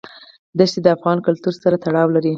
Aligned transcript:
دښتې 0.59 0.79
د 0.83 0.87
افغان 0.95 1.17
کلتور 1.27 1.53
سره 1.63 1.75
تړاو 1.85 2.13
لري. 2.15 2.29